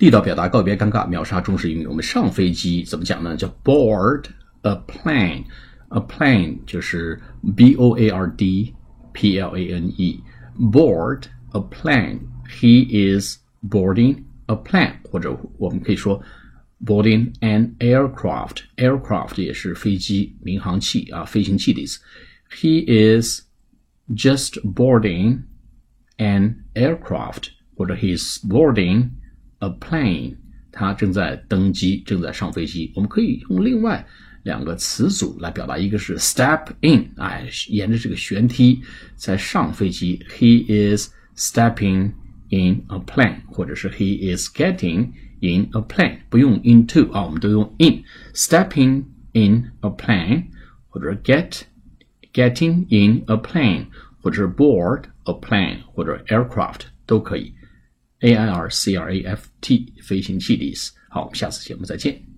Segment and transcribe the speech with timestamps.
[0.00, 1.86] 地道表达告别尴尬，秒杀中式英语。
[1.86, 3.36] 我们上飞机怎么讲呢？
[3.36, 4.24] 叫 board
[4.62, 7.20] a plane。a plane 就是
[7.56, 8.74] b o a r d
[9.12, 10.20] p l a n e
[10.58, 11.22] board
[11.52, 12.18] a plane.
[12.60, 16.20] He is boarding a plane，或者我们可以说
[16.84, 18.62] boarding an aircraft.
[18.76, 22.00] Aircraft 也是飞机、民航器啊，飞行器的意思。
[22.50, 23.42] He is
[24.10, 25.42] just boarding
[26.18, 29.10] an aircraft，或者 he's boarding
[29.61, 30.35] A plane，
[30.71, 32.91] 他正在登机，正在上飞机。
[32.93, 34.05] 我们可以用另外
[34.43, 38.81] 两个词组来表达，一个是 step in，哎，沿着这个舷梯
[39.15, 42.11] 在上飞机，he is stepping
[42.49, 50.45] in a plane，或者是 he is getting in a plane，不用 into 啊，我们都用 in，stepping in a plane，
[50.89, 51.61] 或者 get
[52.33, 53.85] getting in a plane，
[54.21, 57.53] 或者是 board a plane，或者 aircraft 都可以。
[58.21, 60.91] A I R C R A F T 飞行器的意思。
[61.09, 62.30] 好，我们下次节目再见。